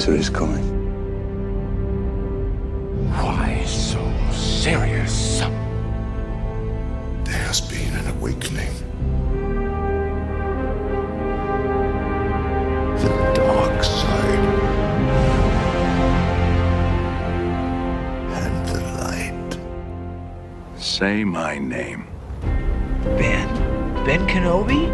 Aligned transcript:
winter 0.00 0.18
is 0.18 0.30
coming. 0.30 0.64
Why 3.12 3.62
so 3.66 4.00
serious? 4.32 5.40
There 7.24 7.44
has 7.48 7.60
been 7.60 7.92
an 7.94 8.06
awakening. 8.16 8.72
The 12.96 13.10
dark 13.34 13.84
side. 13.84 14.44
And 18.40 18.68
the 18.68 18.80
light. 19.02 19.58
Say 20.78 21.24
my 21.24 21.58
name. 21.58 22.06
Ben? 23.18 23.48
Ben 24.06 24.26
Kenobi? 24.26 24.86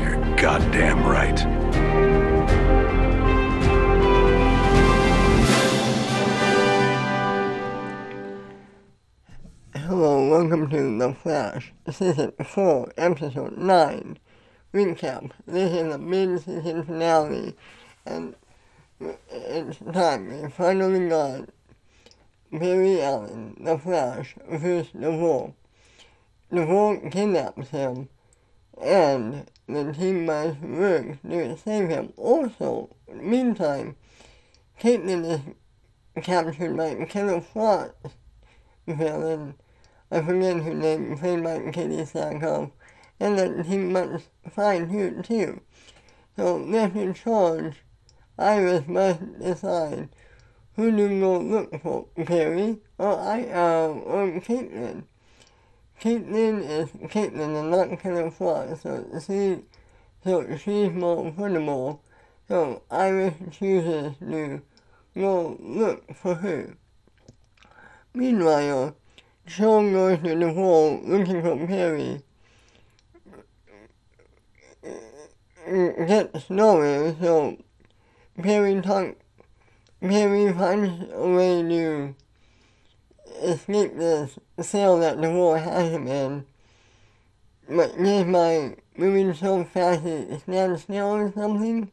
You're 0.00 0.18
goddamn 0.36 1.06
right. 1.06 2.11
Welcome 10.42 10.68
to 10.68 10.98
The 10.98 11.14
Flash, 11.14 11.72
Season 11.88 12.32
4, 12.44 12.94
Episode 12.96 13.56
9. 13.56 14.18
Recap. 14.74 15.30
This 15.46 15.70
is 15.70 15.92
the 15.92 15.98
mid-season 15.98 16.82
finale, 16.82 17.54
and 18.04 18.34
it's 19.30 19.78
time. 19.92 20.42
We 20.42 20.50
finally 20.50 21.08
got 21.08 21.48
Barry 22.50 23.00
Allen, 23.00 23.56
The 23.60 23.78
Flash, 23.78 24.34
versus 24.50 24.88
DeVoe. 24.88 25.54
DeVoe 26.52 27.08
kidnaps 27.08 27.68
him, 27.68 28.08
and 28.82 29.48
the 29.68 29.92
team 29.92 30.26
must 30.26 30.58
work 30.58 31.22
to 31.22 31.56
save 31.56 31.88
him. 31.88 32.12
Also, 32.16 32.90
in 33.06 33.18
the 33.18 33.22
meantime, 33.22 33.94
Caitlin 34.80 35.24
is 35.24 36.24
captured 36.24 36.76
by 36.76 36.96
Killer 37.04 37.40
Frost 37.40 37.94
villain, 38.88 39.54
I 40.12 40.20
forget 40.20 40.62
her 40.62 40.74
name, 40.74 41.16
played 41.16 41.42
by 41.42 41.58
Katee 41.58 42.02
Sackhoff, 42.02 42.70
and 43.18 43.38
that 43.38 43.64
he 43.64 43.78
must 43.78 44.28
find 44.50 44.92
her 44.92 45.22
too. 45.22 45.62
So 46.36 46.56
left 46.58 46.96
in 46.96 47.14
charge, 47.14 47.76
Iris 48.38 48.86
must 48.86 49.38
decide 49.38 50.10
who 50.76 50.94
to 50.94 51.20
go 51.20 51.38
look 51.38 51.82
for, 51.82 52.08
Barry 52.14 52.80
or 52.98 53.18
I 53.18 53.44
uh, 53.44 53.88
or 53.88 54.40
Caitlin. 54.40 55.04
Caitlin 55.98 56.62
is 56.62 56.90
Caitlin 57.10 57.58
and 57.58 57.70
not 57.70 57.98
Killer 57.98 58.30
Frost, 58.30 58.82
so 58.82 59.06
she 59.26 59.62
so 60.22 60.56
she's 60.58 60.90
more 60.92 61.30
vulnerable. 61.30 62.02
So 62.48 62.82
Iris 62.90 63.34
chooses 63.50 64.12
to 64.18 64.60
go 65.14 65.56
look 65.58 66.14
for 66.14 66.34
her. 66.34 66.76
Meanwhile, 68.12 68.94
Sean 69.46 69.92
goes 69.92 70.18
to 70.20 70.34
the 70.34 70.52
hall 70.52 71.00
looking 71.04 71.42
for 71.42 71.56
Barry. 71.66 72.22
Gets 75.66 76.48
nowhere, 76.50 77.14
so 77.20 77.56
Barry 78.36 78.80
talk, 78.80 79.16
Barry 80.00 80.52
finds 80.52 81.12
a 81.12 81.28
way 81.28 81.62
to 81.62 82.14
escape 83.42 83.96
the 83.96 84.30
cell 84.60 84.98
that 85.00 85.20
the 85.20 85.30
war 85.30 85.58
has 85.58 85.92
him 85.92 86.06
in. 86.06 86.46
But 87.68 87.96
just 87.96 88.32
by 88.32 88.76
moving 88.96 89.34
so 89.34 89.64
fast 89.64 90.04
it 90.04 90.40
stands 90.40 90.82
still 90.82 91.14
or 91.14 91.32
something. 91.32 91.90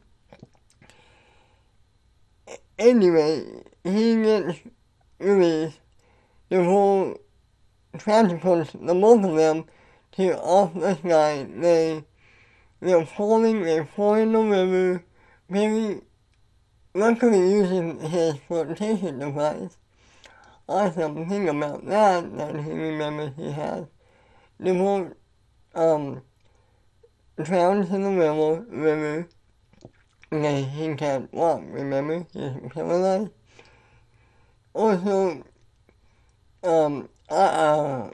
Anyway, 2.78 3.62
he 3.84 4.22
gets 4.22 4.58
released 5.18 5.78
DeVoe 6.48 7.18
transports 7.98 8.72
the 8.72 8.94
both 8.94 9.24
of 9.24 9.36
them 9.36 9.64
to 10.12 10.38
off 10.38 10.74
the 10.74 10.94
sky. 10.96 11.46
They 11.56 12.04
they're 12.80 13.04
falling, 13.04 13.62
they 13.62 13.84
fall 13.84 14.14
in 14.14 14.32
the 14.32 14.38
river. 14.38 15.04
Barry 15.48 16.00
luckily 16.94 17.52
uses 17.52 18.10
his 18.10 18.36
flotation 18.46 19.18
device. 19.18 19.76
Awesome 20.68 21.28
thing 21.28 21.48
about 21.48 21.86
that 21.86 22.36
that 22.36 22.56
he 22.56 22.70
remembers 22.70 23.32
he 23.36 23.50
has. 23.52 23.86
DeVoe 24.62 25.12
um 25.74 26.22
drowns 27.42 27.90
in 27.90 28.02
the 28.02 28.10
river 28.10 28.64
river 28.68 29.28
because 30.30 30.66
he 30.66 30.94
can't 30.94 31.32
walk, 31.32 31.62
remember? 31.66 32.24
He's 32.32 32.72
paralyzed. 32.72 33.30
Also 34.72 35.42
um, 36.62 37.08
uh, 37.30 37.34
uh, 37.34 38.10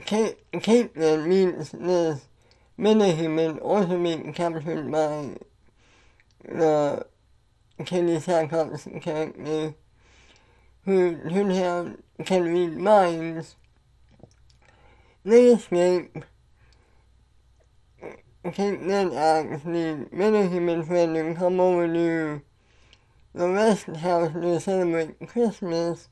Kate, 0.00 0.38
Caitlin 0.52 1.26
means 1.26 1.70
this 1.70 2.26
metahuman 2.78 3.60
also 3.60 4.00
being 4.00 4.32
captured 4.32 4.90
by 4.90 5.36
the 6.44 7.06
Katee 7.80 8.22
Sackhoff's 8.22 8.88
character, 9.02 9.74
who 10.84 11.16
turns 11.28 11.58
out 11.58 11.98
can 12.24 12.44
read 12.44 12.76
minds. 12.76 13.56
They 15.24 15.46
escape. 15.46 16.16
Caitlin 18.44 19.16
asks 19.16 19.64
the 19.64 20.06
metahuman 20.14 20.86
friend 20.86 21.14
to 21.14 21.34
come 21.34 21.58
over 21.58 21.86
to 21.86 22.42
the 23.34 23.48
rest 23.48 23.86
house 23.86 24.32
to 24.32 24.60
celebrate 24.60 25.26
Christmas 25.26 26.08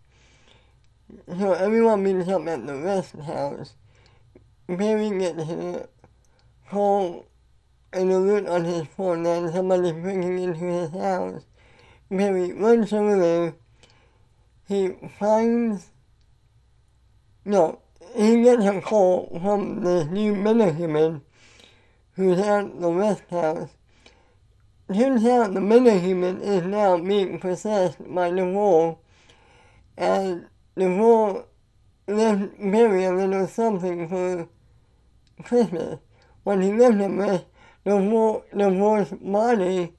so 1.38 1.52
everyone 1.52 2.02
meets 2.02 2.28
up 2.28 2.46
at 2.46 2.66
the 2.66 2.76
rest 2.76 3.14
house. 3.16 3.74
Barry 4.68 5.10
gets 5.18 5.48
a 5.48 5.88
call 6.68 7.26
an 7.92 8.10
alert 8.10 8.46
on 8.46 8.64
his 8.64 8.86
phone 8.96 9.22
that 9.24 9.52
somebody's 9.52 9.92
breaking 9.92 10.38
into 10.38 10.64
his 10.64 10.90
house. 10.90 11.44
Barry 12.10 12.52
runs 12.52 12.92
over 12.92 13.18
there. 13.18 13.54
He 14.68 14.94
finds 15.18 15.90
no, 17.44 17.80
he 18.14 18.42
gets 18.42 18.64
a 18.64 18.80
call 18.80 19.38
from 19.42 19.82
this 19.82 20.06
new 20.06 20.34
metahuman 20.34 21.22
who's 22.14 22.38
at 22.38 22.80
the 22.80 22.90
rest 22.90 23.24
house. 23.30 23.70
Turns 24.92 25.24
out 25.24 25.54
the 25.54 25.60
metahuman 25.60 26.40
is 26.40 26.64
now 26.64 26.98
being 26.98 27.40
possessed 27.40 27.98
by 28.14 28.30
the 28.30 28.44
wall, 28.44 29.00
and 29.96 30.46
DeVoe 30.76 31.46
left 32.08 32.52
Barry 32.58 33.04
a 33.04 33.14
little 33.14 33.46
something 33.46 34.08
for 34.08 34.48
Christmas. 35.44 35.98
When 36.44 36.60
he 36.62 36.72
left 36.72 36.96
him 36.96 37.18
with 37.18 37.44
the 37.84 37.90
whole 37.92 38.44
the 38.52 38.70
whole 38.70 39.04
body 39.20 39.92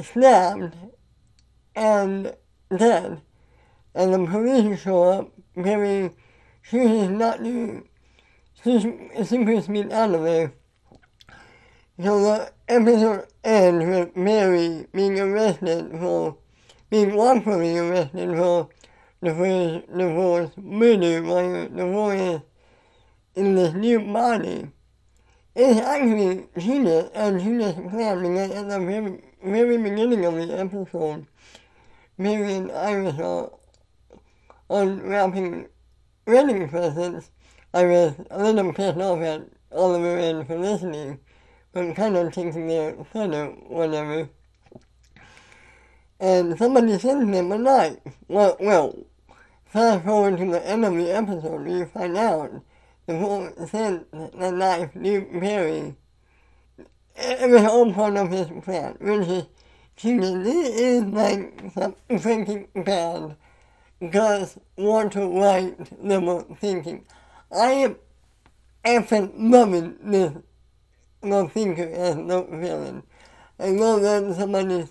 stabbed 0.00 0.74
and 1.74 2.34
dead. 2.76 3.20
And 3.94 4.12
the 4.12 4.30
police 4.30 4.80
show 4.80 5.04
up, 5.04 5.32
Barry 5.56 6.10
chooses 6.68 7.10
not 7.10 7.38
to 7.42 7.84
secret 9.24 9.64
speed 9.64 9.92
out 9.92 10.14
of 10.14 10.22
there. 10.22 10.52
So 12.02 12.20
the 12.20 12.52
episode 12.68 13.26
ends 13.42 13.84
with 13.84 14.14
Barry 14.14 14.86
being 14.92 15.18
arrested 15.18 15.92
for 15.98 16.36
being 16.90 17.16
wrongfully 17.16 17.78
arrested 17.78 18.36
for 18.36 18.68
the 19.20 19.34
first 19.34 19.96
divorce 19.96 20.50
while 20.56 21.68
the 21.68 21.86
voice 21.92 22.40
in 23.34 23.54
this 23.54 23.74
new 23.74 24.00
body. 24.00 24.70
It's 25.54 25.80
actually 25.80 26.48
genius 26.58 27.10
and 27.14 27.40
genius 27.40 27.74
plan 27.74 28.22
because 28.22 28.50
at 28.50 28.68
the 28.68 28.78
very, 28.78 29.22
very 29.42 29.78
beginning 29.78 30.24
of 30.24 30.34
the 30.34 30.58
episode, 30.58 31.26
Barry 32.18 32.54
and 32.54 32.70
Iris 32.70 33.18
are 33.18 33.50
unwrapping 34.68 35.68
wedding 36.26 36.68
presents. 36.68 37.30
I 37.72 37.84
was 37.84 38.14
a 38.30 38.42
little 38.42 38.72
pissed 38.72 38.98
off 38.98 39.20
at 39.20 39.48
Oliver 39.72 40.16
and 40.18 40.46
Felicity 40.46 41.18
but 41.76 41.94
kind 41.94 42.16
of 42.16 42.32
taking 42.32 42.68
their 42.68 42.96
photo, 43.12 43.50
whatever. 43.68 44.30
And 46.18 46.56
somebody 46.56 46.98
sends 46.98 47.30
them 47.30 47.52
a 47.52 47.58
knife. 47.58 47.98
Well, 48.28 48.56
well, 48.58 49.04
fast 49.76 50.06
forward 50.06 50.38
to 50.38 50.46
the 50.46 50.66
end 50.66 50.86
of 50.86 50.94
the 50.94 51.14
episode, 51.14 51.68
you 51.68 51.84
find 51.84 52.16
out 52.16 52.50
DeVoe 53.06 53.52
sent 53.66 54.10
the 54.10 54.50
knife 54.50 54.94
to 54.94 55.38
Barry. 55.38 55.94
It 57.14 57.50
was 57.50 57.62
all 57.64 57.92
part 57.92 58.16
of 58.16 58.30
his 58.30 58.48
plan, 58.64 58.96
which 59.00 59.28
is 59.28 59.44
genius. 59.94 60.44
This 60.44 60.80
is 60.80 61.04
like 61.04 61.62
some 61.74 61.94
thinking 62.08 62.68
bad. 62.74 63.36
Gus 64.10 64.58
want 64.78 65.12
to 65.12 65.26
write 65.26 66.02
liberal 66.02 66.56
thinking. 66.58 67.04
I 67.52 67.72
am 67.72 67.96
effing 68.82 69.30
loving 69.36 69.98
this 70.00 70.32
no 71.22 71.48
thinker 71.48 71.84
as 71.84 72.16
no 72.16 72.44
villain. 72.50 73.02
I 73.58 73.72
know 73.72 74.00
that 74.00 74.36
somebody 74.36 74.86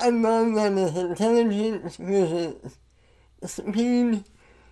I 0.00 0.08
love 0.08 0.54
that 0.54 0.72
his 0.72 0.96
intelligence 0.96 1.96
versus 1.96 2.78
speed, 3.44 4.24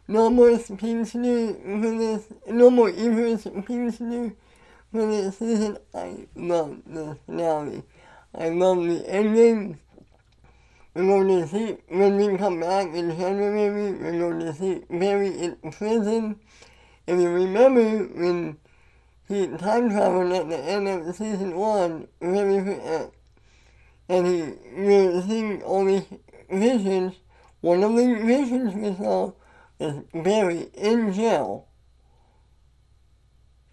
no 0.08 0.30
more 0.30 0.58
speed 0.58 1.06
to 1.06 1.22
do 1.22 1.54
for 1.80 1.98
this, 1.98 2.32
no 2.48 2.70
more 2.70 2.90
evil 2.90 3.36
speed 3.38 3.92
to 3.92 3.98
do 3.98 4.36
for 4.92 5.06
this 5.06 5.38
season. 5.38 5.78
I 5.94 6.26
love 6.34 6.78
this 6.86 7.18
finale. 7.26 7.82
I 8.34 8.48
love 8.48 8.84
the 8.84 9.04
ending. 9.08 9.78
We're 10.94 11.06
going 11.06 11.28
to 11.28 11.48
see 11.48 11.76
when 11.88 12.16
we 12.16 12.38
come 12.38 12.60
back 12.60 12.86
in 12.94 13.16
January, 13.16 13.92
we're 13.92 14.18
going 14.18 14.40
to 14.40 14.54
see 14.54 14.84
Barry 14.88 15.28
in 15.28 15.56
prison. 15.72 16.38
If 17.06 17.20
you 17.20 17.28
remember 17.28 18.04
when 18.14 18.56
he 19.28 19.46
time 19.48 19.90
traveled 19.90 20.32
at 20.32 20.48
the 20.48 20.58
end 20.58 20.86
of 20.86 21.14
season 21.16 21.56
one, 21.56 22.06
very 22.20 22.58
uh, 22.58 23.06
and 24.08 24.26
he 24.26 24.42
was 24.82 25.24
seeing 25.24 25.62
all 25.62 25.84
these 25.84 26.04
visions. 26.50 27.14
One 27.64 27.82
of 27.82 27.94
the 27.96 28.14
visions 28.16 28.74
we 28.74 28.94
saw 28.94 29.32
is 29.80 29.94
Barry 30.12 30.68
in 30.74 31.14
jail. 31.14 31.66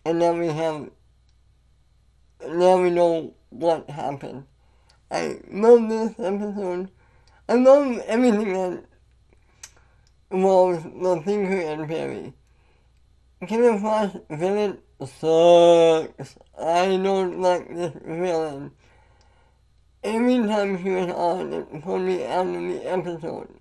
And 0.05 0.17
now 0.17 0.31
we 0.31 0.47
have 0.47 0.89
now 2.47 2.81
we 2.81 2.89
know 2.89 3.33
what 3.49 3.89
happened. 3.89 4.45
I 5.11 5.41
love 5.51 5.89
this 5.89 6.11
episode. 6.17 6.89
I 7.49 7.55
love 7.55 7.97
everything 8.07 8.53
that 8.53 8.85
involves 10.31 10.83
the 10.85 11.21
thinker 11.25 11.59
and 11.59 11.85
Barry. 11.85 12.33
Killer 13.45 13.77
Frost 13.77 14.15
villain 14.29 14.77
sucks. 15.01 16.38
I 16.57 16.85
don't 16.95 17.41
like 17.41 17.67
this 17.75 17.91
villain. 18.05 18.71
Every 20.01 20.38
time 20.47 20.81
she 20.81 20.91
was 20.91 21.11
on, 21.11 21.51
it 21.51 21.83
pulled 21.83 22.03
me 22.03 22.25
out 22.25 22.47
of 22.47 22.53
the 22.53 22.89
episode. 22.89 23.60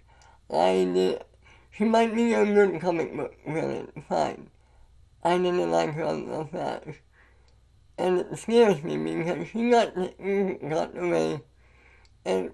I 0.52 0.84
did. 0.92 1.24
She 1.70 1.84
might 1.84 2.14
be 2.14 2.32
a 2.34 2.44
good 2.44 2.80
comic 2.80 3.16
book 3.16 3.34
villain, 3.46 3.92
fine. 4.08 4.50
I 5.22 5.36
didn't 5.38 5.70
like 5.70 5.92
her 5.94 6.04
on 6.04 6.28
the 6.28 6.44
Flash. 6.46 7.02
And 7.98 8.20
it 8.20 8.38
scares 8.38 8.82
me 8.82 8.96
because 8.96 9.48
she 9.48 9.70
got, 9.70 9.94
got 9.94 10.96
away 10.96 11.42
and 12.24 12.50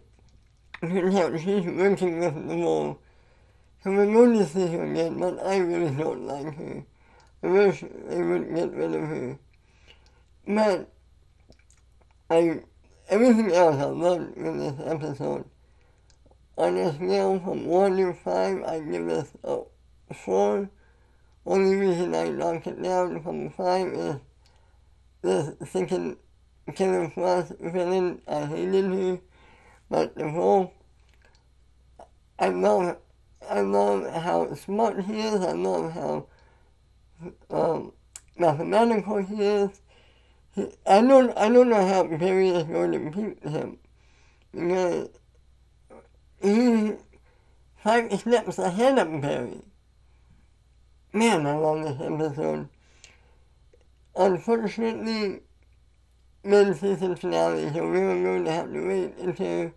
turns 0.81 1.15
out 1.15 1.41
she's 1.41 1.65
working 1.65 2.19
with 2.21 2.35
the 2.35 2.57
mole. 2.57 2.99
So 3.83 3.93
we're 3.93 4.13
going 4.13 4.39
to 4.39 4.47
see 4.47 4.67
her 4.67 4.85
again, 4.85 5.19
but 5.19 5.45
I 5.45 5.59
really 5.59 5.95
don't 5.95 6.27
like 6.27 6.55
her. 6.57 6.85
I 7.43 7.47
wish 7.47 7.85
they 8.09 8.23
would 8.23 8.55
get 8.55 8.73
rid 8.73 8.95
of 8.95 9.03
her. 9.03 9.39
But 10.47 10.89
I 12.29 12.63
everything 13.09 13.53
else 13.53 13.77
I 13.77 13.85
loved 13.85 14.37
in 14.37 14.59
this 14.59 14.75
episode. 14.85 15.45
On 16.59 16.77
a 16.77 16.95
scale 16.95 17.39
from 17.41 17.67
one 17.67 17.97
to 17.97 18.15
five, 18.15 18.63
I 18.63 18.81
give 18.81 19.07
this 19.07 19.29
a 19.45 19.61
four. 20.15 20.71
Only 21.45 21.77
reason 21.77 22.15
I 22.15 22.29
knocked 22.29 22.67
it 22.67 22.83
down 22.83 23.23
from 23.23 23.51
five 23.51 23.93
is 23.93 24.17
this 25.23 25.71
second 25.71 26.17
Killer 26.75 27.11
Frost 27.11 27.53
villain. 27.61 28.23
I 28.27 28.47
hated 28.47 28.87
her, 28.87 29.19
but 29.91 30.17
DeVoe 30.17 30.73
I 32.39 32.49
love 32.49 32.97
I 33.49 33.61
love 33.61 34.11
how 34.13 34.55
smart 34.55 35.05
he 35.05 35.21
is. 35.21 35.41
I 35.41 35.53
love 35.53 35.93
how 35.93 36.27
um, 37.51 37.93
mathematical 38.39 39.19
he 39.19 39.43
is. 39.43 39.81
He, 40.55 40.73
I 40.87 41.01
don't 41.01 41.37
I 41.37 41.49
don't 41.49 41.69
know 41.69 41.87
how 41.87 42.05
Barry 42.05 42.51
is 42.51 42.65
going 42.65 42.93
to 42.93 43.11
beat 43.11 43.43
him 43.49 43.79
because 44.53 45.09
he 46.47 46.93
five 47.83 48.21
steps 48.21 48.59
ahead 48.59 48.99
of 48.99 49.21
Barry. 49.21 49.63
Man, 51.13 51.47
I 51.47 51.57
love 51.57 51.83
this 51.83 52.01
episode. 52.01 52.69
Unfortunately, 54.15 55.41
mid-season 56.45 57.17
finale, 57.17 57.71
so 57.73 57.91
we 57.91 58.01
were 58.01 58.23
going 58.23 58.45
to 58.45 58.53
have 58.53 58.73
to 58.73 58.89
wait 58.89 59.17
until 59.19 59.73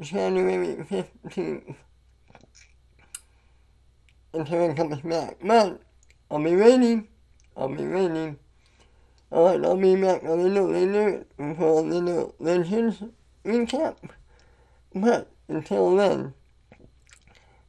January 0.00 0.76
15th 0.76 1.74
until 4.32 4.70
it 4.70 4.76
comes 4.76 5.00
back. 5.00 5.36
But 5.42 5.80
I'll 6.30 6.42
be 6.42 6.56
waiting. 6.56 7.08
I'll 7.56 7.68
be 7.68 7.86
waiting. 7.86 8.38
Alright, 9.32 9.64
I'll 9.64 9.76
be 9.76 9.96
back 9.96 10.22
a 10.22 10.32
little 10.32 10.68
later 10.68 11.24
for 11.36 11.78
a 11.78 11.80
little 11.80 12.34
Legends 12.38 13.02
recap. 13.44 13.96
But 14.94 15.33
until 15.48 15.96
then, 15.96 16.34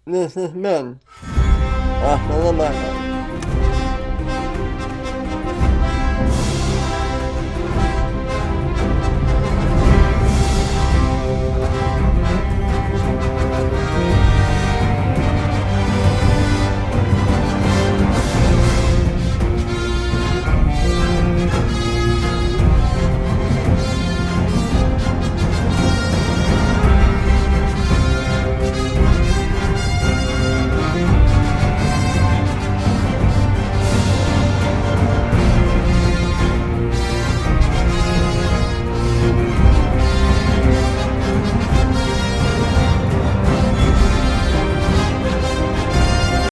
this 0.05 0.35
has 0.35 0.51
been 0.51 0.99
Hasta 1.21 2.37
la 2.37 2.51
Mano. 2.51 3.04